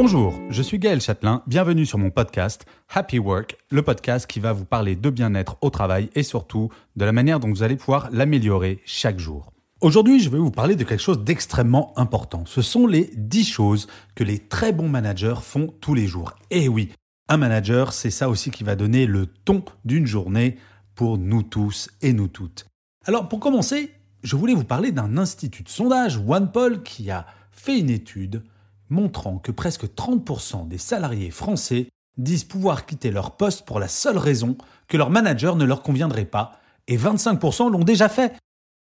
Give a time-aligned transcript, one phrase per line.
[0.00, 4.52] Bonjour, je suis Gaël Châtelain, bienvenue sur mon podcast Happy Work, le podcast qui va
[4.52, 8.08] vous parler de bien-être au travail et surtout de la manière dont vous allez pouvoir
[8.12, 9.52] l'améliorer chaque jour.
[9.80, 12.44] Aujourd'hui, je vais vous parler de quelque chose d'extrêmement important.
[12.46, 16.34] Ce sont les 10 choses que les très bons managers font tous les jours.
[16.52, 16.92] Et oui,
[17.28, 20.58] un manager, c'est ça aussi qui va donner le ton d'une journée
[20.94, 22.66] pour nous tous et nous toutes.
[23.04, 23.90] Alors pour commencer,
[24.22, 28.44] je voulais vous parler d'un institut de sondage, OnePoll, qui a fait une étude
[28.90, 34.18] montrant que presque 30% des salariés français disent pouvoir quitter leur poste pour la seule
[34.18, 34.56] raison
[34.88, 38.34] que leur manager ne leur conviendrait pas, et 25% l'ont déjà fait.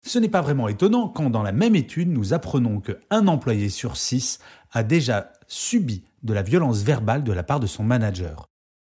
[0.06, 3.96] Ce n'est pas vraiment étonnant quand dans la même étude nous apprenons qu'un employé sur
[3.96, 4.38] six
[4.72, 8.46] a déjà subi de la violence verbale de la part de son manager.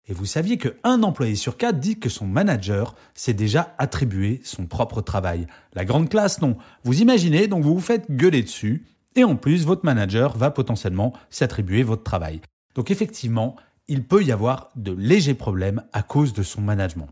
[0.08, 4.66] Et vous saviez qu'un employé sur quatre dit que son manager s'est déjà attribué son
[4.66, 5.46] propre travail.
[5.72, 6.56] La grande classe, non.
[6.84, 8.84] Vous imaginez, donc vous vous faites gueuler dessus,
[9.16, 12.40] et en plus, votre manager va potentiellement s'attribuer votre travail.
[12.74, 13.56] Donc effectivement,
[13.88, 17.08] il peut y avoir de légers problèmes à cause de son management.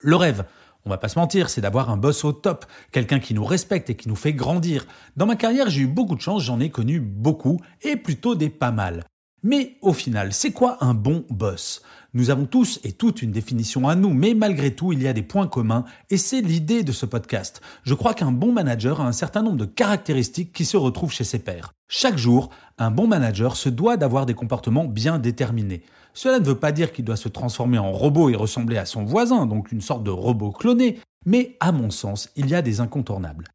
[0.00, 0.44] Le rêve,
[0.84, 3.90] on va pas se mentir, c'est d'avoir un boss au top, quelqu'un qui nous respecte
[3.90, 4.86] et qui nous fait grandir.
[5.16, 8.50] Dans ma carrière, j'ai eu beaucoup de chance, j'en ai connu beaucoup, et plutôt des
[8.50, 9.04] pas mal.
[9.42, 11.82] Mais au final, c'est quoi un bon boss?
[12.14, 15.12] Nous avons tous et toutes une définition à nous, mais malgré tout, il y a
[15.12, 17.60] des points communs, et c'est l'idée de ce podcast.
[17.82, 21.24] Je crois qu'un bon manager a un certain nombre de caractéristiques qui se retrouvent chez
[21.24, 21.72] ses pairs.
[21.88, 25.82] Chaque jour, un bon manager se doit d'avoir des comportements bien déterminés.
[26.14, 29.04] Cela ne veut pas dire qu'il doit se transformer en robot et ressembler à son
[29.04, 32.80] voisin, donc une sorte de robot cloné, mais à mon sens, il y a des
[32.80, 33.48] incontournables.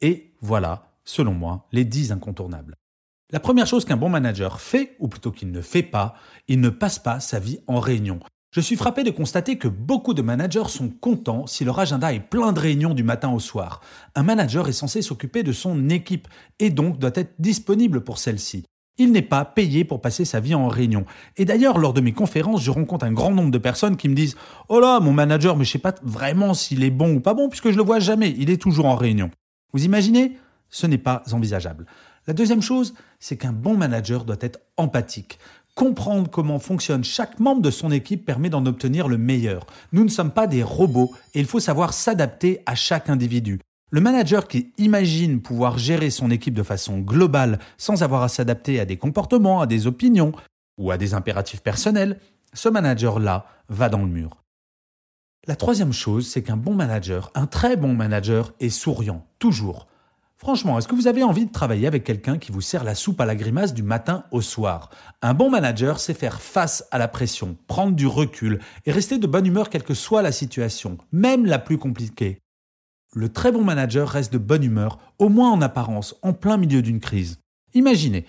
[0.00, 2.74] Et voilà, selon moi, les 10 incontournables.
[3.32, 6.14] La première chose qu'un bon manager fait, ou plutôt qu'il ne fait pas,
[6.48, 8.20] il ne passe pas sa vie en réunion.
[8.50, 12.20] Je suis frappé de constater que beaucoup de managers sont contents si leur agenda est
[12.20, 13.80] plein de réunions du matin au soir.
[14.14, 16.28] Un manager est censé s'occuper de son équipe
[16.58, 18.66] et donc doit être disponible pour celle-ci.
[18.98, 21.06] Il n'est pas payé pour passer sa vie en réunion.
[21.38, 24.14] Et d'ailleurs, lors de mes conférences, je rencontre un grand nombre de personnes qui me
[24.14, 24.36] disent
[24.68, 27.48] Oh là, mon manager, mais je sais pas vraiment s'il est bon ou pas bon,
[27.48, 29.30] puisque je le vois jamais, il est toujours en réunion.
[29.72, 30.36] Vous imaginez?
[30.68, 31.86] Ce n'est pas envisageable.
[32.26, 35.38] La deuxième chose, c'est qu'un bon manager doit être empathique.
[35.74, 39.66] Comprendre comment fonctionne chaque membre de son équipe permet d'en obtenir le meilleur.
[39.92, 43.58] Nous ne sommes pas des robots et il faut savoir s'adapter à chaque individu.
[43.90, 48.78] Le manager qui imagine pouvoir gérer son équipe de façon globale sans avoir à s'adapter
[48.78, 50.32] à des comportements, à des opinions
[50.78, 52.18] ou à des impératifs personnels,
[52.54, 54.42] ce manager-là va dans le mur.
[55.46, 59.88] La troisième chose, c'est qu'un bon manager, un très bon manager, est souriant, toujours.
[60.42, 63.20] Franchement, est-ce que vous avez envie de travailler avec quelqu'un qui vous sert la soupe
[63.20, 64.90] à la grimace du matin au soir?
[65.22, 69.28] Un bon manager sait faire face à la pression, prendre du recul et rester de
[69.28, 72.40] bonne humeur quelle que soit la situation, même la plus compliquée.
[73.14, 76.82] Le très bon manager reste de bonne humeur, au moins en apparence, en plein milieu
[76.82, 77.38] d'une crise.
[77.74, 78.26] Imaginez,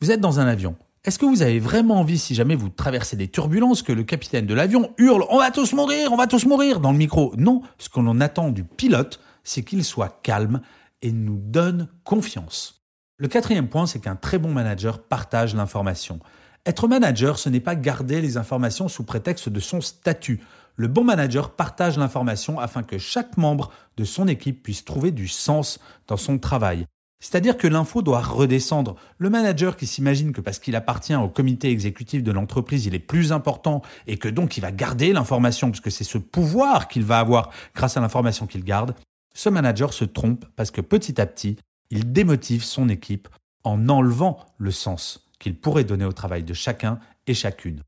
[0.00, 0.76] vous êtes dans un avion.
[1.02, 4.46] Est-ce que vous avez vraiment envie, si jamais vous traversez des turbulences, que le capitaine
[4.46, 7.34] de l'avion hurle⁇ On va tous mourir, on va tous mourir!⁇ dans le micro?
[7.36, 10.60] Non, ce que l'on attend du pilote, c'est qu'il soit calme
[11.02, 12.84] et nous donne confiance.
[13.18, 16.20] Le quatrième point, c'est qu'un très bon manager partage l'information.
[16.66, 20.40] Être manager, ce n'est pas garder les informations sous prétexte de son statut.
[20.76, 25.26] Le bon manager partage l'information afin que chaque membre de son équipe puisse trouver du
[25.26, 26.86] sens dans son travail.
[27.20, 28.94] C'est-à-dire que l'info doit redescendre.
[29.18, 33.00] Le manager qui s'imagine que parce qu'il appartient au comité exécutif de l'entreprise, il est
[33.00, 37.18] plus important et que donc il va garder l'information, puisque c'est ce pouvoir qu'il va
[37.18, 38.94] avoir grâce à l'information qu'il garde,
[39.34, 41.56] ce manager se trompe parce que petit à petit,
[41.90, 43.28] il démotive son équipe
[43.64, 47.82] en enlevant le sens qu'il pourrait donner au travail de chacun et chacune.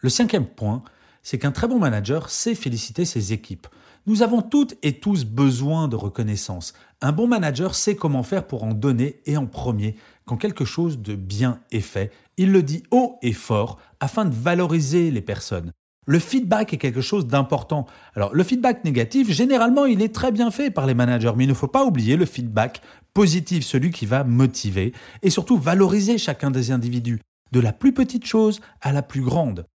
[0.00, 0.82] Le cinquième point,
[1.22, 3.66] c'est qu'un très bon manager sait féliciter ses équipes.
[4.06, 6.72] Nous avons toutes et tous besoin de reconnaissance.
[7.02, 10.98] Un bon manager sait comment faire pour en donner et en premier quand quelque chose
[10.98, 12.12] de bien est fait.
[12.36, 15.72] Il le dit haut et fort afin de valoriser les personnes.
[16.10, 17.84] Le feedback est quelque chose d'important.
[18.16, 21.48] Alors le feedback négatif, généralement, il est très bien fait par les managers, mais il
[21.48, 22.80] ne faut pas oublier le feedback
[23.12, 27.20] positif, celui qui va motiver et surtout valoriser chacun des individus,
[27.52, 29.66] de la plus petite chose à la plus grande.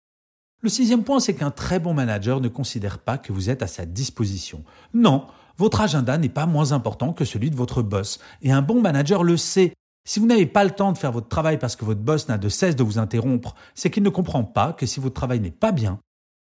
[0.63, 3.67] Le sixième point, c'est qu'un très bon manager ne considère pas que vous êtes à
[3.67, 4.63] sa disposition.
[4.95, 5.27] Non,
[5.59, 8.19] votre agenda n'est pas moins important que celui de votre boss.
[8.41, 9.73] Et un bon manager le sait.
[10.03, 12.39] Si vous n'avez pas le temps de faire votre travail parce que votre boss n'a
[12.39, 15.51] de cesse de vous interrompre, c'est qu'il ne comprend pas que si votre travail n'est
[15.51, 15.99] pas bien,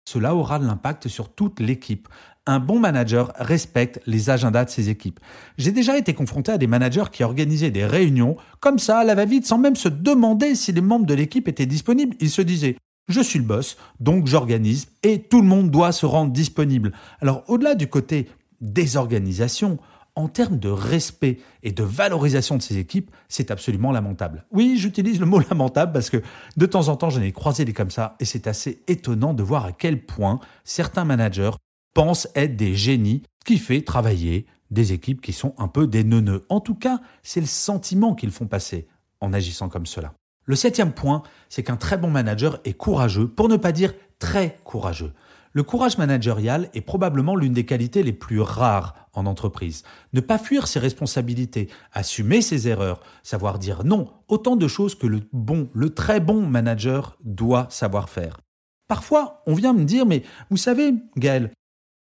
[0.05, 2.07] cela aura de l'impact sur toute l'équipe.
[2.47, 5.19] Un bon manager respecte les agendas de ses équipes.
[5.57, 9.13] J'ai déjà été confronté à des managers qui organisaient des réunions comme ça à la
[9.13, 12.15] va-vite sans même se demander si les membres de l'équipe étaient disponibles.
[12.19, 12.77] Ils se disaient
[13.07, 16.93] je suis le boss, donc j'organise et tout le monde doit se rendre disponible.
[17.19, 18.29] Alors au-delà du côté
[18.61, 19.79] désorganisation,
[20.15, 24.45] en termes de respect et de valorisation de ces équipes, c'est absolument lamentable.
[24.51, 26.21] Oui, j'utilise le mot lamentable parce que
[26.57, 29.43] de temps en temps, j'en ai croisé des comme ça et c'est assez étonnant de
[29.43, 31.51] voir à quel point certains managers
[31.93, 36.45] pensent être des génies, qui fait travailler des équipes qui sont un peu des neuneux.
[36.49, 38.87] En tout cas, c'est le sentiment qu'ils font passer
[39.19, 40.13] en agissant comme cela.
[40.45, 44.59] Le septième point, c'est qu'un très bon manager est courageux, pour ne pas dire très
[44.63, 45.13] courageux.
[45.53, 49.83] Le courage managérial est probablement l'une des qualités les plus rares en entreprise.
[50.13, 55.07] Ne pas fuir ses responsabilités, assumer ses erreurs, savoir dire non, autant de choses que
[55.07, 58.39] le bon, le très bon manager doit savoir faire.
[58.87, 61.51] Parfois, on vient me dire, mais vous savez, Gaël,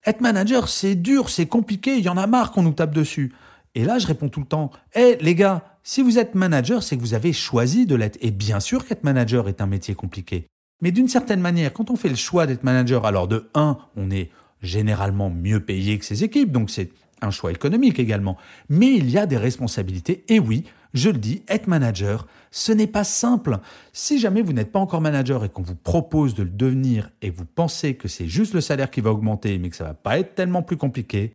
[0.06, 3.33] être manager, c'est dur, c'est compliqué, il y en a marre qu'on nous tape dessus.
[3.75, 6.97] Et là, je réponds tout le temps, hé les gars, si vous êtes manager, c'est
[6.97, 8.17] que vous avez choisi de l'être.
[8.21, 10.47] Et bien sûr qu'être manager est un métier compliqué.
[10.81, 14.11] Mais d'une certaine manière, quand on fait le choix d'être manager, alors de 1, on
[14.11, 14.29] est
[14.61, 16.91] généralement mieux payé que ses équipes, donc c'est
[17.21, 18.38] un choix économique également.
[18.69, 22.88] Mais il y a des responsabilités, et oui, je le dis, être manager, ce n'est
[22.88, 23.59] pas simple.
[23.94, 27.29] Si jamais vous n'êtes pas encore manager et qu'on vous propose de le devenir et
[27.29, 30.19] vous pensez que c'est juste le salaire qui va augmenter, mais que ça va pas
[30.19, 31.33] être tellement plus compliqué,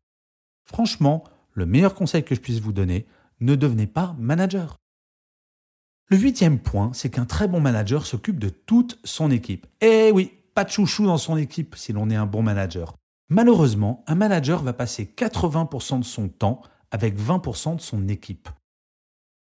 [0.64, 3.06] franchement, le meilleur conseil que je puisse vous donner,
[3.40, 4.76] ne devenez pas manager.
[6.08, 9.66] Le huitième point, c'est qu'un très bon manager s'occupe de toute son équipe.
[9.80, 12.96] Eh oui, pas de chouchou dans son équipe si l'on est un bon manager.
[13.28, 18.48] Malheureusement, un manager va passer 80% de son temps avec 20% de son équipe.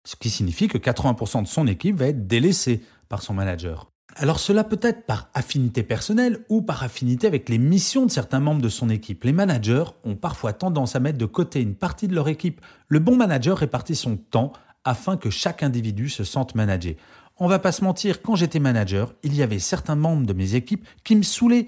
[0.07, 3.91] Ce qui signifie que 80% de son équipe va être délaissée par son manager.
[4.19, 8.41] Alors cela peut être par affinité personnelle ou par affinité avec les missions de certains
[8.41, 9.25] membres de son équipe.
[9.25, 12.63] Les managers ont parfois tendance à mettre de côté une partie de leur équipe.
[12.89, 14.53] Le bon manager répartit son temps
[14.85, 16.97] afin que chaque individu se sente managé.
[17.39, 20.55] On va pas se mentir, quand j'étais manager, il y avait certains membres de mes
[20.55, 21.67] équipes qui me saoulaient,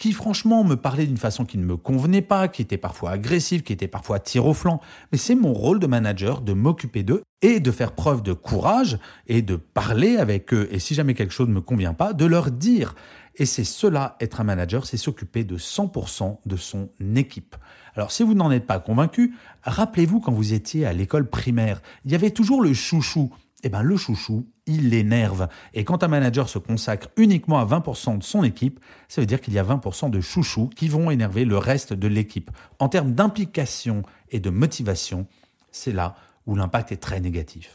[0.00, 3.62] qui franchement me parlaient d'une façon qui ne me convenait pas, qui était parfois agressive,
[3.62, 4.80] qui était parfois tir au flanc.
[5.12, 8.98] Mais c'est mon rôle de manager de m'occuper d'eux et de faire preuve de courage
[9.26, 10.68] et de parler avec eux.
[10.72, 12.94] Et si jamais quelque chose ne me convient pas, de leur dire.
[13.36, 17.54] Et c'est cela, être un manager, c'est s'occuper de 100% de son équipe.
[17.94, 22.12] Alors si vous n'en êtes pas convaincu, rappelez-vous quand vous étiez à l'école primaire, il
[22.12, 23.30] y avait toujours le chouchou
[23.62, 25.48] eh ben, le chouchou, il l'énerve.
[25.74, 29.40] Et quand un manager se consacre uniquement à 20% de son équipe, ça veut dire
[29.40, 32.50] qu'il y a 20% de chouchous qui vont énerver le reste de l'équipe.
[32.78, 35.26] En termes d'implication et de motivation,
[35.72, 36.14] c'est là
[36.46, 37.74] où l'impact est très négatif.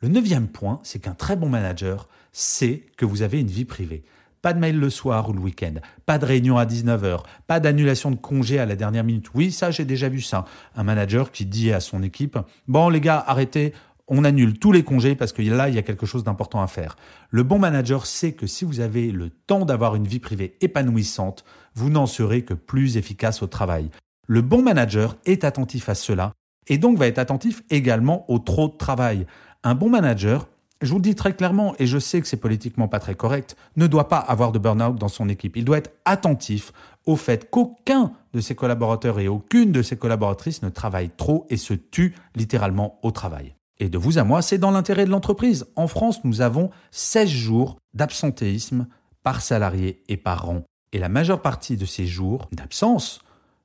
[0.00, 4.04] Le neuvième point, c'est qu'un très bon manager sait que vous avez une vie privée.
[4.42, 5.72] Pas de mail le soir ou le week-end,
[6.04, 9.28] pas de réunion à 19h, pas d'annulation de congé à la dernière minute.
[9.34, 10.44] Oui, ça j'ai déjà vu ça.
[10.76, 12.38] Un manager qui dit à son équipe,
[12.68, 13.72] bon les gars, arrêtez,
[14.08, 16.66] on annule tous les congés parce que là, il y a quelque chose d'important à
[16.66, 16.96] faire.
[17.30, 21.44] Le bon manager sait que si vous avez le temps d'avoir une vie privée épanouissante,
[21.74, 23.90] vous n'en serez que plus efficace au travail.
[24.26, 26.32] Le bon manager est attentif à cela
[26.66, 29.26] et donc va être attentif également au trop de travail.
[29.62, 30.48] Un bon manager,
[30.82, 33.56] je vous le dis très clairement, et je sais que c'est politiquement pas très correct,
[33.76, 35.56] ne doit pas avoir de burn-out dans son équipe.
[35.56, 36.72] Il doit être attentif
[37.06, 41.56] au fait qu'aucun de ses collaborateurs et aucune de ses collaboratrices ne travaille trop et
[41.56, 43.54] se tue littéralement au travail.
[43.80, 45.66] Et de vous à moi, c'est dans l'intérêt de l'entreprise.
[45.76, 48.86] En France, nous avons 16 jours d'absentéisme
[49.22, 50.62] par salarié et par an.
[50.92, 53.20] Et la majeure partie de ces jours d'absence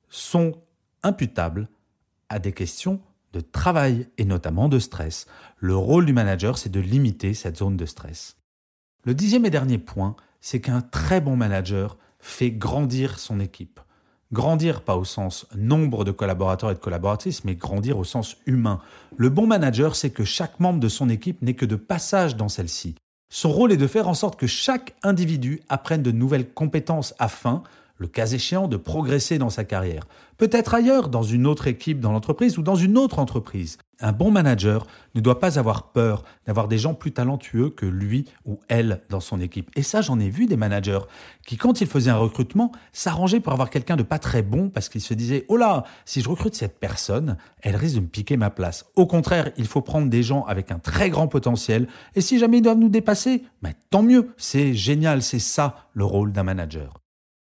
[0.08, 0.54] sont
[1.02, 1.68] imputables
[2.28, 3.00] à des questions
[3.32, 5.26] de travail et notamment de stress.
[5.56, 8.36] Le rôle du manager, c'est de limiter cette zone de stress.
[9.04, 13.80] Le dixième et dernier point, c'est qu'un très bon manager fait grandir son équipe.
[14.32, 18.80] Grandir, pas au sens nombre de collaborateurs et de collaboratrices, mais grandir au sens humain.
[19.16, 22.48] Le bon manager, c'est que chaque membre de son équipe n'est que de passage dans
[22.48, 22.94] celle-ci.
[23.28, 27.64] Son rôle est de faire en sorte que chaque individu apprenne de nouvelles compétences afin,
[28.00, 30.08] le cas échéant, de progresser dans sa carrière.
[30.38, 33.76] Peut-être ailleurs, dans une autre équipe dans l'entreprise ou dans une autre entreprise.
[34.00, 38.24] Un bon manager ne doit pas avoir peur d'avoir des gens plus talentueux que lui
[38.46, 39.70] ou elle dans son équipe.
[39.76, 41.00] Et ça, j'en ai vu des managers
[41.46, 44.88] qui, quand ils faisaient un recrutement, s'arrangeaient pour avoir quelqu'un de pas très bon parce
[44.88, 48.38] qu'ils se disaient Oh là, si je recrute cette personne, elle risque de me piquer
[48.38, 48.86] ma place.
[48.96, 51.86] Au contraire, il faut prendre des gens avec un très grand potentiel.
[52.14, 54.30] Et si jamais ils doivent nous dépasser, ben, tant mieux.
[54.38, 56.99] C'est génial, c'est ça le rôle d'un manager.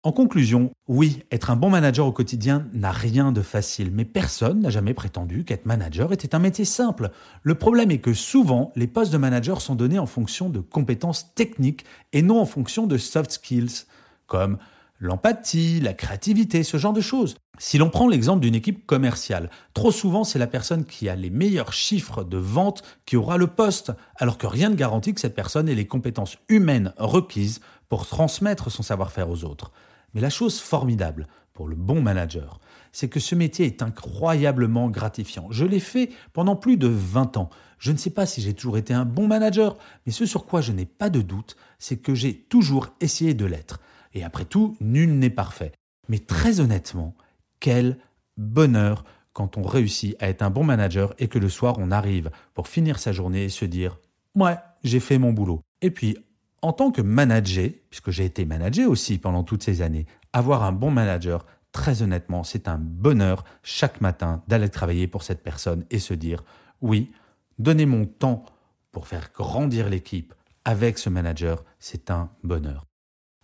[0.09, 4.63] En conclusion, oui, être un bon manager au quotidien n'a rien de facile, mais personne
[4.63, 7.11] n'a jamais prétendu qu'être manager était un métier simple.
[7.43, 11.35] Le problème est que souvent, les postes de manager sont donnés en fonction de compétences
[11.35, 11.85] techniques
[12.15, 13.85] et non en fonction de soft skills,
[14.27, 14.57] comme
[14.99, 17.37] l'empathie, la créativité, ce genre de choses.
[17.59, 21.29] Si l'on prend l'exemple d'une équipe commerciale, trop souvent c'est la personne qui a les
[21.29, 25.35] meilleurs chiffres de vente qui aura le poste, alors que rien ne garantit que cette
[25.35, 27.61] personne ait les compétences humaines requises
[27.91, 29.71] pour transmettre son savoir-faire aux autres.
[30.15, 32.61] Mais la chose formidable pour le bon manager,
[32.93, 35.49] c'est que ce métier est incroyablement gratifiant.
[35.51, 37.51] Je l'ai fait pendant plus de 20 ans.
[37.79, 40.61] Je ne sais pas si j'ai toujours été un bon manager, mais ce sur quoi
[40.61, 43.81] je n'ai pas de doute, c'est que j'ai toujours essayé de l'être.
[44.15, 45.73] Et après tout, nul n'est parfait.
[46.09, 47.15] Mais très honnêtement,
[47.61, 47.99] quel
[48.37, 52.31] bonheur quand on réussit à être un bon manager et que le soir on arrive
[52.55, 53.99] pour finir sa journée et se dire
[54.35, 55.61] Ouais, j'ai fait mon boulot.
[55.81, 56.17] Et puis,
[56.63, 60.73] en tant que manager, puisque j'ai été manager aussi pendant toutes ces années, avoir un
[60.73, 65.99] bon manager, très honnêtement, c'est un bonheur chaque matin d'aller travailler pour cette personne et
[65.99, 66.43] se dire
[66.81, 67.13] Oui,
[67.59, 68.45] donner mon temps
[68.93, 70.35] pour faire grandir l'équipe
[70.65, 72.85] avec ce manager, c'est un bonheur.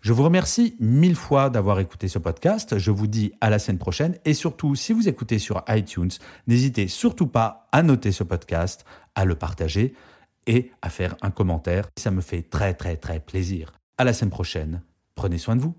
[0.01, 2.77] Je vous remercie mille fois d'avoir écouté ce podcast.
[2.77, 4.19] Je vous dis à la semaine prochaine.
[4.27, 6.11] Et surtout, si vous écoutez sur iTunes,
[6.47, 9.95] n'hésitez surtout pas à noter ce podcast, à le partager
[10.47, 11.89] et à faire un commentaire.
[11.99, 13.73] Ça me fait très très très plaisir.
[13.99, 14.83] À la semaine prochaine.
[15.15, 15.75] Prenez soin de vous.